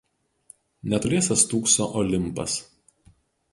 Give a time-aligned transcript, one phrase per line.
[0.93, 2.59] Netoliese stūkso Olimpas.